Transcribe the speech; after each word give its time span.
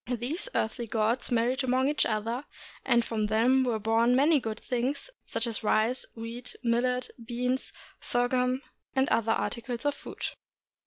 These 0.11 0.49
earthly 0.55 0.87
gods 0.87 1.29
married 1.29 1.63
among 1.63 1.87
each 1.87 2.07
other, 2.07 2.45
and 2.83 3.05
from 3.05 3.27
them 3.27 3.63
were 3.63 3.77
born 3.77 4.15
many 4.15 4.39
good 4.39 4.59
things, 4.59 5.11
such 5.27 5.45
as 5.45 5.61
rice, 5.61 6.07
wheat, 6.15 6.55
millet, 6.63 7.11
beans, 7.23 7.71
sorghum, 7.99 8.63
and 8.95 9.07
other 9.09 9.31
articles 9.31 9.85
of 9.85 9.93
food. 9.93 10.25